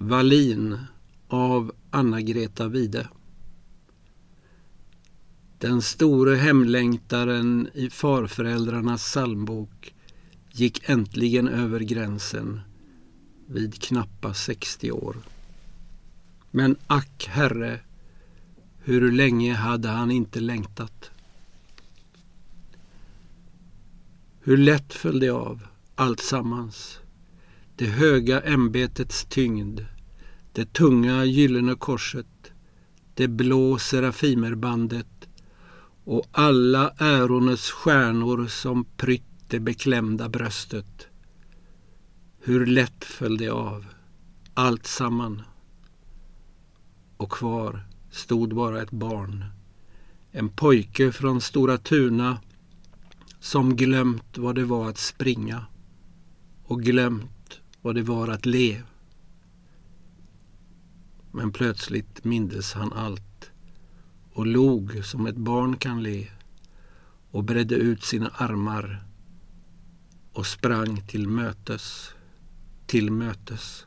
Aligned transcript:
Wallin 0.00 0.78
av 1.28 1.72
Anna-Greta 1.90 2.68
Wide. 2.68 3.08
Den 5.58 5.82
store 5.82 6.34
hemlängtaren 6.36 7.68
i 7.74 7.90
farföräldrarnas 7.90 9.02
psalmbok 9.02 9.94
gick 10.52 10.88
äntligen 10.88 11.48
över 11.48 11.80
gränsen 11.80 12.60
vid 13.46 13.82
knappa 13.82 14.34
60 14.34 14.92
år. 14.92 15.16
Men 16.50 16.76
ack, 16.86 17.28
Herre, 17.30 17.80
hur 18.78 19.12
länge 19.12 19.54
hade 19.54 19.88
han 19.88 20.10
inte 20.10 20.40
längtat? 20.40 21.10
Hur 24.40 24.56
lätt 24.56 24.94
föll 24.94 25.20
det 25.20 25.30
av, 25.30 25.66
alltsammans. 25.94 27.00
Det 27.78 27.86
höga 27.86 28.40
ämbetets 28.40 29.24
tyngd, 29.24 29.80
det 30.52 30.72
tunga 30.72 31.24
gyllene 31.24 31.74
korset, 31.74 32.52
det 33.14 33.28
blå 33.28 33.78
serafimerbandet 33.78 35.28
och 36.04 36.26
alla 36.32 36.90
ärones 36.98 37.70
stjärnor 37.70 38.46
som 38.46 38.84
prytt 38.84 39.48
det 39.48 39.60
beklämda 39.60 40.28
bröstet. 40.28 41.08
Hur 42.40 42.66
lätt 42.66 43.04
föll 43.04 43.36
det 43.36 43.48
av, 43.48 43.86
allt 44.54 44.86
samman. 44.86 45.42
Och 47.16 47.32
kvar 47.32 47.86
stod 48.10 48.54
bara 48.54 48.82
ett 48.82 48.90
barn. 48.90 49.44
En 50.30 50.48
pojke 50.48 51.12
från 51.12 51.40
Stora 51.40 51.78
Tuna 51.78 52.38
som 53.40 53.76
glömt 53.76 54.38
vad 54.38 54.54
det 54.54 54.64
var 54.64 54.88
att 54.88 54.98
springa 54.98 55.66
och 56.64 56.82
glömt 56.82 57.37
vad 57.82 57.94
det 57.94 58.02
var 58.02 58.28
att 58.28 58.46
le. 58.46 58.82
Men 61.32 61.52
plötsligt 61.52 62.24
mindes 62.24 62.72
han 62.72 62.92
allt 62.92 63.50
och 64.32 64.46
log 64.46 65.04
som 65.04 65.26
ett 65.26 65.36
barn 65.36 65.76
kan 65.76 66.02
le 66.02 66.28
och 67.30 67.44
bredde 67.44 67.74
ut 67.74 68.04
sina 68.04 68.28
armar 68.28 69.04
och 70.32 70.46
sprang 70.46 71.06
till 71.06 71.28
mötes, 71.28 72.10
till 72.86 73.12
mötes. 73.12 73.86